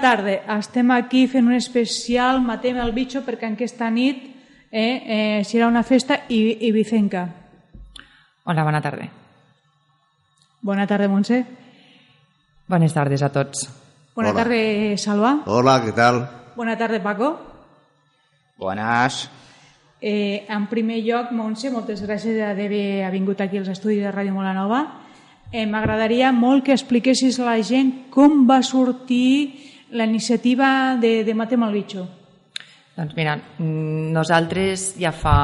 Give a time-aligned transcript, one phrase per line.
[0.00, 0.40] tarda.
[0.58, 4.22] Estem aquí fent un especial Matem el bitxo perquè aquesta nit
[4.70, 7.26] eh, eh, serà una festa i, i Vicenca.
[8.44, 9.06] Hola, bona tarda.
[10.62, 11.44] Bona tarda, Montse.
[12.68, 13.68] Bones tardes a tots.
[14.16, 14.42] Bona Hola.
[14.42, 15.34] tarda, Salva.
[15.46, 16.24] Hola, què tal?
[16.56, 17.30] Bona tarda, Paco.
[18.58, 19.28] Bones.
[20.00, 24.84] Eh, en primer lloc, Montse, moltes gràcies d'haver vingut aquí als estudis de Ràdio Molanova.
[25.52, 31.34] Eh, M'agradaria molt que expliquessis a la gent com va sortir la iniciativa de, de
[31.34, 32.06] Matem el bitxo.
[32.96, 35.36] Doncs mira, nosaltres ja fa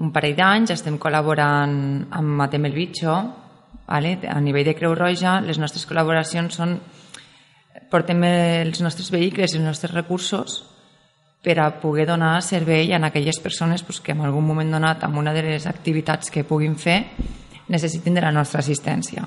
[0.00, 1.74] un parell d'anys estem col·laborant
[2.16, 3.16] amb Matem el Bitxo,
[3.86, 4.16] vale?
[4.24, 6.78] a nivell de Creu Roja, les nostres col·laboracions són
[7.90, 10.60] portem els nostres vehicles i els nostres recursos
[11.42, 15.18] per a poder donar servei a aquelles persones pues, que en algun moment donat, amb
[15.18, 17.04] una de les activitats que puguin fer,
[17.68, 19.26] necessitin de la nostra assistència.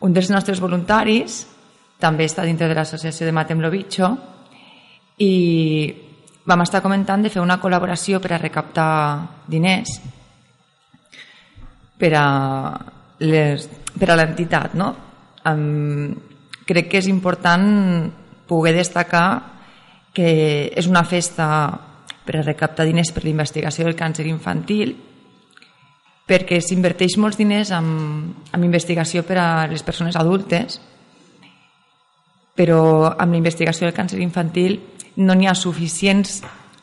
[0.00, 1.46] Un dels nostres voluntaris
[2.00, 4.08] també està dintre de l'associació de Matem lo Bitxo
[5.20, 5.34] i
[6.48, 8.90] vam estar comentant de fer una col·laboració per a recaptar
[9.50, 9.98] diners
[12.00, 12.26] per a
[13.20, 13.68] les,
[14.00, 14.88] per a l'entitat, no?
[15.44, 16.16] Um,
[16.66, 18.08] crec que és important
[18.48, 19.26] poder destacar
[20.16, 21.46] que és una festa
[22.24, 24.96] per a recaptar diners per a la investigació del càncer infantil
[26.30, 27.86] perquè s'inverteix molts diners en,
[28.52, 30.80] en investigació per a les persones adultes
[32.54, 34.78] però amb la investigació del càncer infantil
[35.16, 36.40] no n'hi ha suficients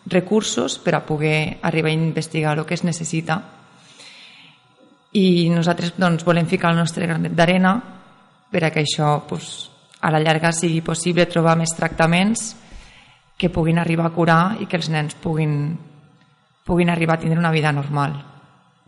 [0.07, 3.41] recursos per a poder arribar a investigar el que es necessita
[5.17, 7.73] i nosaltres doncs, volem ficar el nostre granet d'arena
[8.51, 9.69] per a que això doncs,
[10.01, 12.51] a la llarga sigui possible trobar més tractaments
[13.37, 15.77] que puguin arribar a curar i que els nens puguin,
[16.65, 18.13] puguin arribar a tindre una vida normal.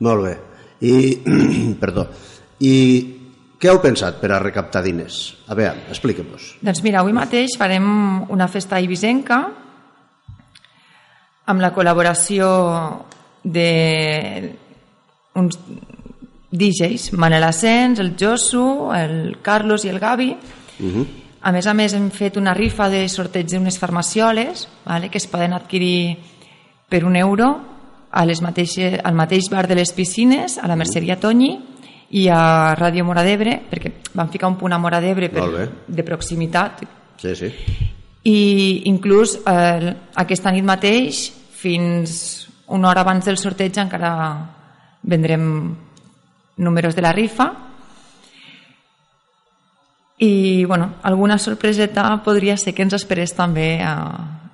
[0.05, 0.35] Molt bé.
[0.81, 0.93] I,
[1.81, 2.07] perdó,
[2.61, 3.18] i
[3.59, 5.19] què heu pensat per a recaptar diners?
[5.51, 6.53] A veure, expliquem-nos.
[6.63, 7.89] Doncs mira, avui mateix farem
[8.31, 9.41] una festa ibisenca
[11.49, 12.47] amb la col·laboració
[13.43, 14.53] de
[15.39, 15.57] uns
[16.51, 20.29] DJs, Manel Asens, el Josu, el Carlos i el Gavi.
[20.79, 21.05] Uh -huh.
[21.41, 25.27] A més a més hem fet una rifa de sorteig d'unes farmacioles vale, que es
[25.27, 26.17] poden adquirir
[26.89, 27.61] per un euro
[28.11, 31.59] a les mateixes, al mateix bar de les piscines, a la Merceria Toñi
[32.11, 36.81] i a Ràdio Mora d'Ebre, perquè van ficar un punt a Mora d'Ebre de proximitat
[37.19, 37.49] Sí, sí.
[38.23, 41.27] i inclús eh, aquesta nit mateix
[41.59, 44.11] fins una hora abans del sorteig encara
[45.03, 45.75] vendrem
[46.57, 47.49] números de la rifa
[50.19, 53.93] i bueno, alguna sorpreseta podria ser que ens esperés també a,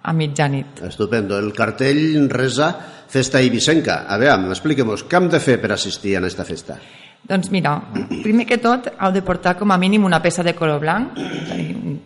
[0.04, 1.40] a mitjanit Estupendo.
[1.40, 2.74] El cartell resa
[3.08, 4.04] Festa Ibisenca.
[4.10, 6.78] A veure, expliquem-nos, què hem de fer per assistir a aquesta festa?
[7.26, 7.76] Doncs mira,
[8.24, 12.00] primer que tot heu de portar com a mínim una peça de color blanc un,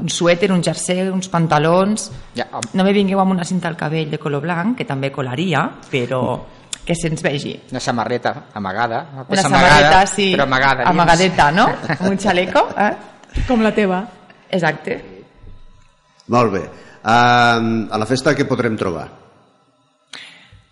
[0.00, 4.10] un suèter, un jersei, uns pantalons Ja, no me vingueu amb una cinta al cabell
[4.10, 6.22] de color blanc que també colaria, però
[6.84, 9.06] que se'ns vegi Una samarreta amagada.
[9.14, 10.84] Una, una samarreta, amagada, sí, Però amagada.
[10.90, 11.66] amagadeta, no?
[11.98, 12.92] Amb un xaleco, eh?
[13.46, 14.00] Com la teva.
[14.50, 14.96] Exacte.
[16.26, 16.62] Molt bé.
[17.02, 19.06] Uh, a la festa què podrem trobar?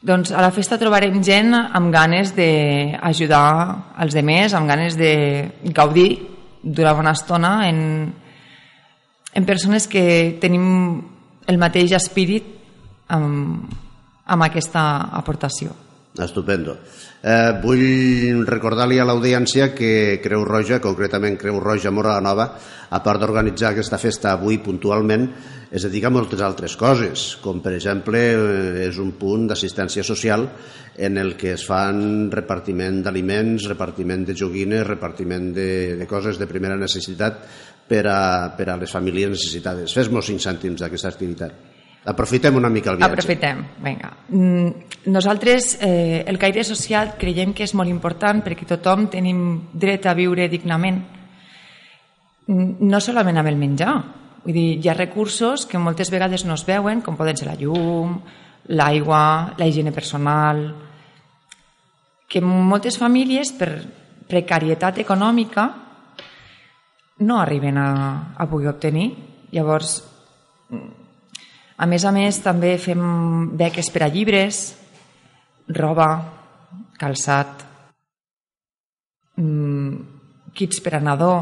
[0.00, 3.48] Doncs a la festa trobarem gent amb ganes d'ajudar
[4.00, 5.12] els demés, amb ganes de
[5.76, 6.08] gaudir
[6.62, 7.82] d'una bona estona en,
[9.36, 10.64] en persones que tenim
[11.44, 12.48] el mateix espírit
[13.12, 13.68] amb,
[14.24, 14.86] amb aquesta
[15.20, 15.76] aportació.
[16.16, 16.78] Estupendo.
[17.20, 22.48] Eh, vull recordar-li a l'audiència que Creu Roja, concretament Creu Roja Mora Nova,
[22.88, 25.28] a part d'organitzar aquesta festa avui puntualment,
[25.70, 30.48] es dedica a moltes altres coses, com per exemple eh, és un punt d'assistència social
[30.98, 36.48] en el que es fan repartiment d'aliments, repartiment de joguines, repartiment de, de coses de
[36.50, 37.44] primera necessitat
[37.90, 38.20] per a,
[38.58, 39.94] per a les famílies necessitades.
[39.94, 41.54] Fes-nos cinc cèntims d'aquesta activitat.
[42.10, 43.12] Aprofitem una mica el viatge.
[43.12, 44.10] Aprofitem, vinga.
[44.28, 50.06] Mm, Nosaltres, eh, el caire social, creiem que és molt important perquè tothom tenim dret
[50.06, 51.02] a viure dignament.
[52.46, 53.94] Mm, No solament amb el menjar.
[54.44, 57.58] Vull dir, hi ha recursos que moltes vegades no es veuen, com poden ser la
[57.60, 58.16] llum,
[58.72, 60.62] l'aigua, la higiene personal,
[62.30, 63.70] que moltes famílies, per
[64.30, 65.66] precarietat econòmica,
[67.20, 67.90] no arriben a,
[68.38, 69.10] a poder obtenir.
[69.52, 69.98] Llavors,
[71.76, 73.02] a més a més, també fem
[73.58, 74.62] beques per a llibres,
[75.74, 76.08] roba,
[77.00, 77.66] calçat,
[79.36, 79.96] mm,
[80.54, 81.34] kits per a nadó.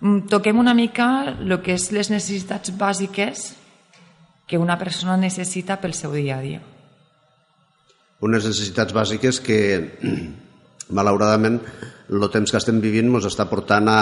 [0.00, 3.54] Mm, Toquem una mica el que és les necessitats bàsiques
[4.48, 6.60] que una persona necessita pel seu dia a dia.
[8.20, 9.58] unes necessitats bàsiques que
[10.98, 11.60] malauradament
[12.10, 14.00] el temps que estem vivint ens està portant a,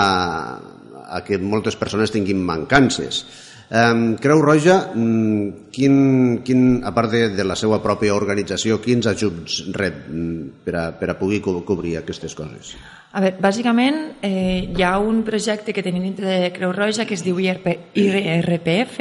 [1.04, 3.26] a que moltes persones tinguin mancances.
[3.66, 9.08] Um, Creu Roja, mm, quin, quin, a part de, de la seva pròpia organització, quins
[9.10, 12.76] ajuts rep mm, per a, per a poder co cobrir aquestes coses?
[13.10, 17.18] A veure, bàsicament eh, hi ha un projecte que tenim dintre de Creu Roja que
[17.18, 17.66] es diu IRP,
[17.98, 19.00] IRPF.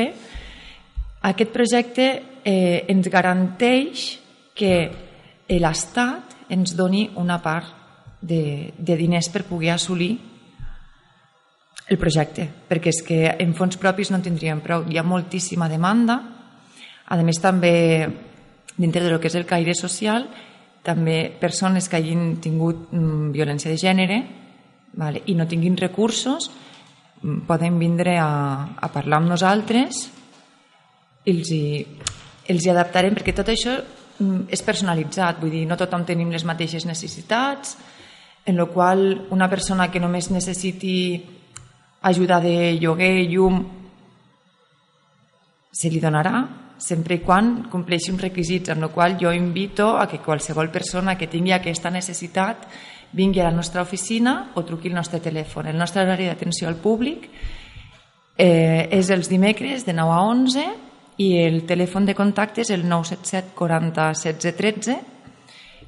[1.29, 2.07] Aquest projecte
[2.41, 4.07] eh, ens garanteix
[4.57, 4.75] que
[5.61, 7.69] l'Estat ens doni una part
[8.21, 10.15] de, de diners per poder assolir
[11.89, 14.87] el projecte, perquè és que en fons propis no en tindríem prou.
[14.89, 16.17] Hi ha moltíssima demanda.
[17.05, 18.07] A més, també,
[18.75, 20.25] dintre de lo que és el caire social,
[20.85, 24.19] també persones que hagin tingut mm, violència de gènere
[24.93, 26.51] vale, i no tinguin recursos
[27.21, 28.29] mm, poden vindre a,
[28.77, 30.05] a parlar amb nosaltres
[31.25, 31.65] i els hi,
[32.53, 36.45] els hi adaptarem perquè tot això mm, és personalitzat, vull dir, no tothom tenim les
[36.45, 37.77] mateixes necessitats,
[38.45, 40.95] en la qual una persona que només necessiti
[42.06, 43.63] ajuda de lloguer, llum,
[45.75, 46.46] se li donarà
[46.78, 51.16] sempre i quan compleixi uns requisits, amb el qual jo invito a que qualsevol persona
[51.18, 52.68] que tingui aquesta necessitat
[53.16, 55.69] vingui a la nostra oficina o truqui el nostre telèfon.
[55.72, 57.30] El nostre horari d'atenció al públic
[58.38, 60.66] eh, és els dimecres de 9 a 11
[61.24, 64.98] i el telèfon de contacte és el 977 40 16 13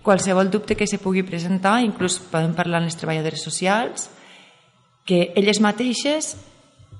[0.08, 4.08] qualsevol dubte que se pugui presentar, inclús podem parlar amb les treballadores socials,
[5.08, 6.36] que elles mateixes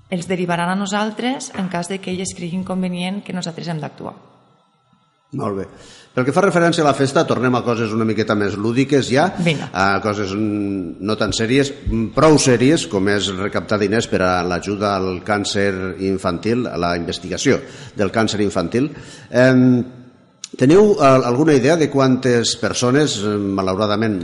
[0.10, 4.16] els derivaran a nosaltres en cas de que elles creguin convenient que nosaltres hem d'actuar.
[5.36, 5.66] Molt bé.
[6.16, 9.28] Pel que fa referència a la festa, tornem a coses una miqueta més lúdiques ja,
[9.44, 9.68] Vinga.
[9.70, 11.70] a coses no tan sèries,
[12.16, 17.60] prou sèries, com és recaptar diners per a l'ajuda al càncer infantil, a la investigació
[17.94, 18.90] del càncer infantil.
[19.30, 19.54] Eh,
[20.58, 24.18] teniu eh, alguna idea de quantes persones, eh, malauradament,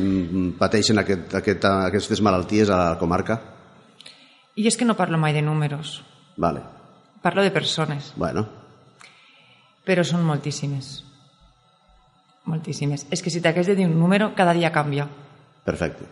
[0.58, 3.53] pateixen aquest, aquest, aquestes malalties a la comarca?
[4.56, 6.04] I és que no parlo mai de números,
[6.38, 6.62] Vale.
[7.22, 8.46] parlo de persones, Bueno,
[9.86, 11.04] però són moltíssimes.
[12.46, 13.06] Moltíssimes.
[13.10, 15.08] És que si t'hagués de dir un número, cada dia canvia.
[15.64, 16.04] perfecte.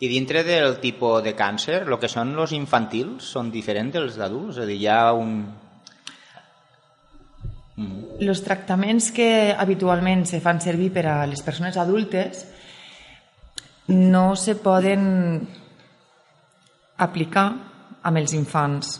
[0.00, 4.56] I dintre del tipus de càncer, el que són els infantils són diferents dels d'adults?
[4.58, 5.32] És a dir, hi ha un...
[8.20, 12.44] Els tractaments que habitualment se fan servir per a les persones adultes
[13.88, 15.48] no se poden
[16.98, 17.48] aplicar
[18.02, 18.98] amb els infants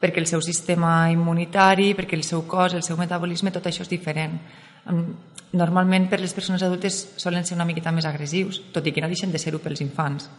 [0.00, 3.90] perquè el seu sistema immunitari, perquè el seu cos, el seu metabolisme, tot això és
[3.92, 4.38] diferent.
[5.52, 9.10] Normalment per les persones adultes solen ser una miqueta més agressius, tot i que no
[9.12, 10.30] deixen de ser-ho pels infants.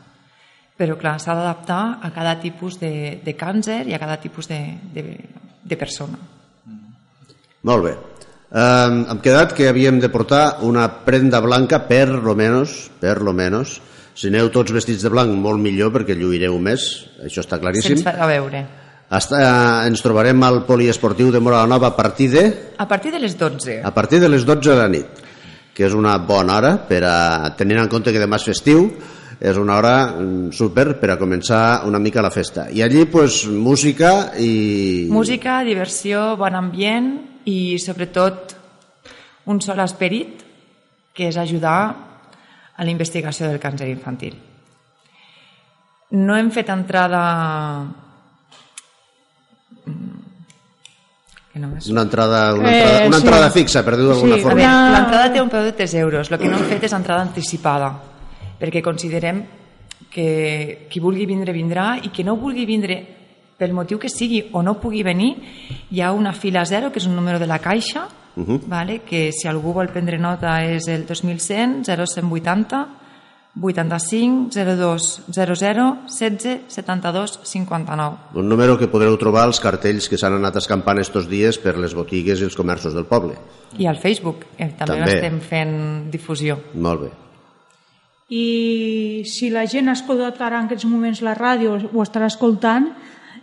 [0.82, 4.62] Però clar, s'ha d'adaptar a cada tipus de, de càncer i a cada tipus de,
[4.96, 5.04] de,
[5.62, 6.18] de persona.
[7.70, 7.94] Molt bé.
[8.52, 13.32] Um, hem quedat que havíem de portar una prenda blanca per lo menos, per lo
[13.32, 13.78] menos.
[14.13, 16.88] Si aneu tots vestits de blanc, molt millor, perquè lluireu més,
[17.24, 17.96] això està claríssim.
[17.96, 18.66] Se'ns farà veure.
[19.12, 22.44] Hasta, eh, ens trobarem al poliesportiu de Mora Nova a partir de,
[22.78, 23.81] A partir de les 12.
[23.84, 25.24] a partir de les 12 de la nit,
[25.74, 28.88] que és una bona hora per a, tenint en compte que demà és festiu,
[29.42, 32.69] és una hora mm, super per a començar una mica la festa.
[32.72, 35.07] I allí, pues, música i...
[35.10, 37.12] Música, diversió, bon ambient
[37.50, 38.56] i sobretot
[39.52, 40.45] un sol esperit
[41.12, 42.10] que és ajudar
[42.81, 44.33] a la investigació del càncer infantil.
[46.18, 47.21] No hem fet entrada...
[49.85, 50.18] Mm,
[51.54, 53.23] Que no Una entrada, una Eh, entrada, una sí.
[53.26, 54.92] entrada fixa, per dir-ho d'alguna Sí, A forma.
[54.94, 56.31] l'entrada té un preu de 3 euros.
[56.31, 57.90] El que no hem fet és entrada anticipada,
[58.57, 59.44] perquè considerem
[60.09, 62.95] que qui vulgui vindre, vindrà, i que no vulgui vindre
[63.57, 65.35] pel motiu que sigui o no pugui venir,
[65.92, 68.59] hi ha una fila zero, que és un número de la caixa, uh -huh.
[68.68, 69.00] vale?
[69.00, 73.02] que si algú vol prendre nota és el 2100 0180
[73.59, 78.18] 85 02 00 16 72 59.
[78.33, 81.94] Un número que podreu trobar als cartells que s'han anat escampant estos dies per les
[81.94, 83.35] botigues i els comerços del poble.
[83.78, 85.16] I al Facebook, eh, també, També.
[85.16, 85.76] estem fent
[86.11, 86.59] difusió.
[86.76, 87.11] Molt bé.
[88.31, 92.88] I si la gent ha escoltat ara en aquests moments la ràdio o estarà escoltant,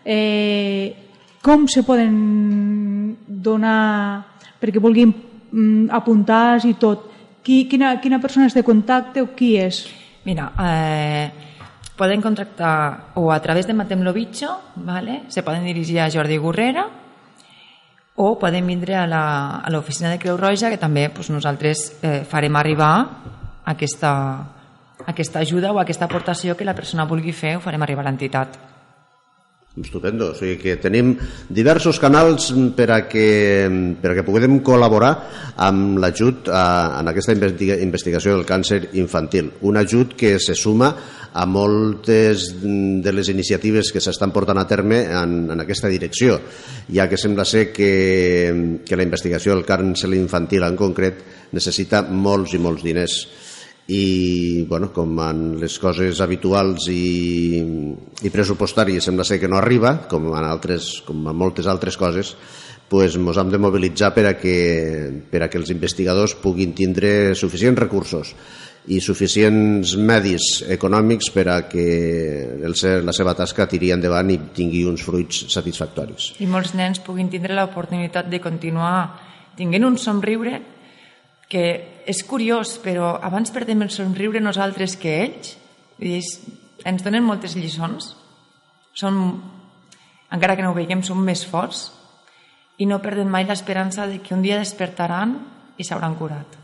[0.05, 0.97] eh,
[1.43, 7.07] com se poden donar perquè vulguin mm, apuntar i tot?
[7.45, 9.85] Qui, quina, quina persona és de contacte o qui és?
[10.27, 11.31] Mira, eh,
[11.97, 15.23] poden contractar o a través de Matem lo Bicho, ¿vale?
[15.29, 16.87] se poden dirigir a Jordi Gurrera
[18.15, 19.07] o poden vindre a
[19.71, 23.07] l'oficina de Creu Roja, que també pues, nosaltres eh, farem arribar
[23.65, 24.11] aquesta,
[25.07, 28.59] aquesta ajuda o aquesta aportació que la persona vulgui fer, ho farem arribar a l'entitat.
[29.79, 31.13] Estupendo, o sigui que tenim
[31.49, 33.69] diversos canals per a que,
[34.01, 35.13] per a que puguem col·laborar
[35.69, 39.53] amb l'ajut en aquesta investigació del càncer infantil.
[39.69, 40.91] Un ajut que se suma
[41.33, 46.41] a moltes de les iniciatives que s'estan portant a terme en, en aquesta direcció,
[46.91, 52.57] ja que sembla ser que, que la investigació del càncer infantil en concret necessita molts
[52.57, 53.21] i molts diners
[53.89, 57.57] i bueno, com en les coses habituals i,
[58.21, 62.35] i pressupostàries sembla ser que no arriba, com en, altres, com en moltes altres coses,
[62.89, 64.57] pues ens hem de mobilitzar per a, que,
[65.33, 68.35] per a que els investigadors puguin tindre suficients recursos
[68.93, 71.89] i suficients medis econòmics per a que
[72.61, 76.35] el, la seva tasca tiri endavant i tingui uns fruits satisfactoris.
[76.45, 78.99] I molts nens puguin tindre l'oportunitat de continuar
[79.57, 80.61] tinguent un somriure
[81.49, 81.65] que
[82.09, 85.57] és curiós, però abans perdem el somriure nosaltres que ells.
[86.01, 86.31] ells
[86.89, 88.15] ens donen moltes lliçons.
[88.97, 89.19] Som,
[90.33, 91.91] encara que no ho veiem, som més forts
[92.79, 95.35] i no perden mai l'esperança de que un dia despertaran
[95.77, 96.57] i s'hauran curat.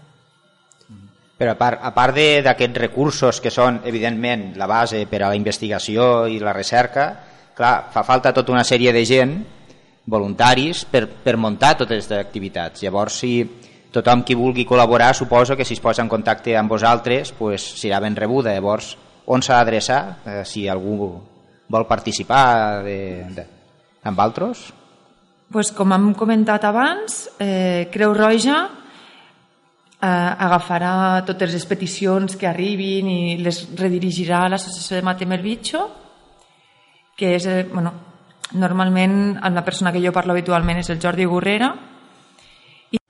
[1.34, 2.14] Però a part, a part
[2.46, 7.08] d'aquests recursos que són, evidentment, la base per a la investigació i la recerca,
[7.58, 9.34] clar, fa falta tota una sèrie de gent,
[10.06, 12.84] voluntaris, per, per muntar totes aquestes activitats.
[12.86, 13.34] Llavors, si,
[13.94, 18.00] tothom qui vulgui col·laborar suposo que si es posa en contacte amb vosaltres pues, serà
[18.02, 18.54] ben rebuda.
[18.54, 18.94] Llavors,
[19.30, 21.12] on s'ha d'adreçar eh, si algú
[21.70, 22.98] vol participar de,
[23.34, 23.44] de,
[24.04, 24.66] amb altres?
[25.52, 33.08] Pues, com hem comentat abans, eh, Creu Roja eh, agafarà totes les peticions que arribin
[33.12, 35.86] i les redirigirà a l'associació de Matem el Bitxo,
[37.14, 37.94] que és, eh, bueno,
[38.58, 41.74] normalment la persona que jo parlo habitualment és el Jordi Gurrera,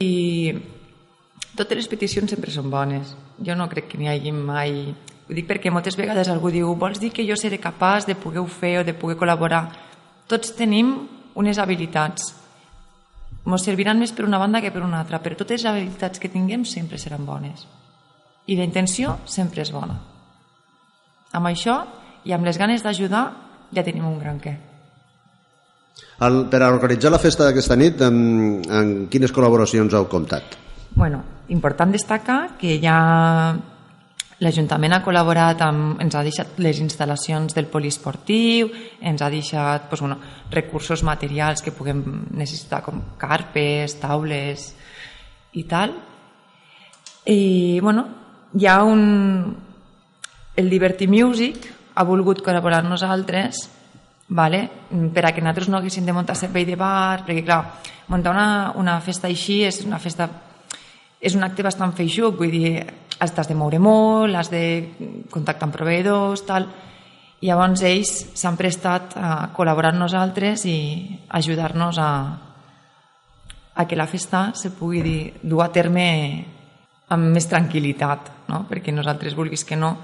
[0.01, 0.53] i
[1.57, 3.15] totes les peticions sempre són bones.
[3.43, 4.95] Jo no crec que n'hi hagi mai...
[5.25, 8.43] Ho dic perquè moltes vegades algú diu vols dir que jo seré capaç de poder
[8.53, 9.63] fer o de poder col·laborar?
[10.29, 10.91] Tots tenim
[11.41, 12.35] unes habilitats.
[13.45, 16.33] Ens serviran més per una banda que per una altra, però totes les habilitats que
[16.33, 17.65] tinguem sempre seran bones.
[18.47, 19.97] I la intenció sempre és bona.
[21.33, 21.81] Amb això
[22.25, 23.25] i amb les ganes d'ajudar
[23.75, 24.55] ja tenim un gran què.
[26.25, 30.59] El, per a organitzar la festa d'aquesta nit, en, en quines col·laboracions heu comptat?
[30.95, 32.99] Bueno, important destacar que ja
[34.45, 38.71] l'Ajuntament ha col·laborat amb, ens ha deixat les instal·lacions del poliesportiu,
[39.03, 40.19] ens ha deixat doncs, bueno,
[40.51, 42.03] recursos materials que puguem
[42.39, 44.69] necessitar com carpes, taules
[45.55, 45.95] i tal.
[47.27, 48.07] I bueno,
[48.55, 49.57] hi ha un...
[50.55, 51.65] El Liberty Music
[51.99, 53.65] ha volgut col·laborar amb nosaltres
[54.29, 54.69] vale?
[55.13, 57.63] per a que nosaltres no haguéssim de muntar servei de bar, perquè clar,
[58.09, 58.49] muntar una,
[58.79, 60.29] una festa així és una festa
[61.25, 62.85] és un acte bastant feixuc, vull dir,
[63.19, 64.65] has de moure molt, has de
[65.33, 66.67] contactar amb proveïdors, tal.
[67.41, 70.77] I llavors ells s'han prestat a col·laborar amb nosaltres i
[71.29, 72.11] ajudar-nos a,
[73.75, 76.05] a que la festa se pugui dir, dur a terme
[77.15, 78.65] amb més tranquil·litat, no?
[78.69, 79.95] perquè nosaltres, vulguis que no,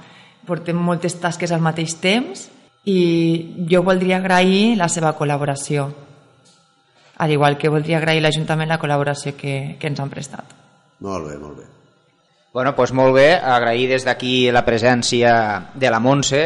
[0.47, 2.49] portem moltes tasques al mateix temps
[2.89, 5.89] i jo voldria agrair la seva col·laboració,
[7.21, 10.60] al igual que voldria agrair l'Ajuntament la col·laboració que, que ens han prestat.
[11.01, 11.67] Molt bé, molt bé.
[12.53, 15.33] Bueno, doncs molt bé, agrair des d'aquí la presència
[15.75, 16.41] de la Montse,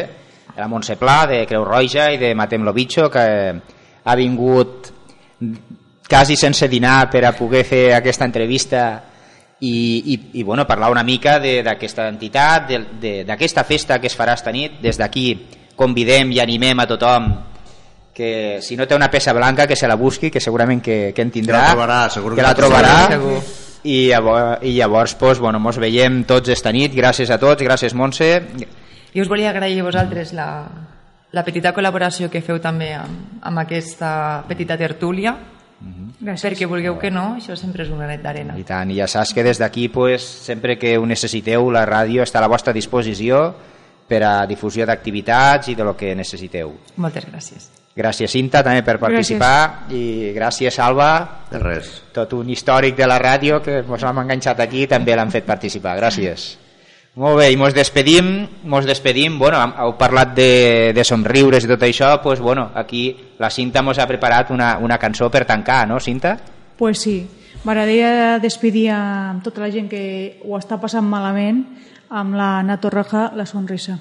[0.51, 3.25] de la Montse Pla, de Creu Roja i de Matem Lobitxo, que
[4.05, 4.91] ha vingut
[6.07, 8.85] quasi sense dinar per a poder fer aquesta entrevista
[9.59, 12.69] i, i, i bueno, parlar una mica d'aquesta entitat,
[13.25, 14.77] d'aquesta festa que es farà esta nit.
[14.85, 15.27] Des d'aquí
[15.75, 17.33] convidem i animem a tothom
[18.15, 21.25] que si no té una peça blanca que se la busqui, que segurament que, que
[21.25, 22.97] en tindrà, que la trobarà, segur que, que la trobarà.
[23.11, 23.64] Segur.
[23.85, 27.93] I llavors, i llavors pues, bueno, mos veiem tots esta nit, gràcies a tots, gràcies
[27.93, 28.29] Montse.
[29.13, 30.47] I us volia agrair a vosaltres la,
[31.31, 35.37] la petita col·laboració que feu també amb, amb aquesta petita tertúlia,
[35.75, 36.25] Mm -hmm.
[36.25, 36.43] Gràcies.
[36.51, 38.57] perquè vulgueu que no, això sempre és un granet d'arena.
[38.57, 42.23] I tant, i ja saps que des d'aquí, pues, sempre que ho necessiteu, la ràdio
[42.23, 43.55] està a la vostra disposició
[44.07, 46.73] per a difusió d'activitats i de lo que necessiteu.
[46.97, 47.71] Moltes gràcies.
[47.95, 49.95] Gràcies, Cinta, també per participar gràcies.
[49.95, 51.09] i gràcies, Alba.
[51.49, 51.93] De res.
[52.11, 55.95] Tot un històric de la ràdio que ens hem enganxat aquí també l'han fet participar.
[56.01, 56.57] Gràcies.
[57.15, 61.85] Molt bé, i mos despedim, mos despedim, bueno, heu parlat de, de somriures i tot
[61.87, 63.05] això, pues, bueno, aquí
[63.39, 66.35] la Cinta mos ha preparat una, una cançó per tancar, no, Cinta?
[66.75, 67.21] Pues sí,
[67.63, 70.03] m'agradaria despedir amb tota la gent que
[70.43, 71.63] ho està passant malament
[72.09, 73.99] amb la Nato Roja, la sonrisa.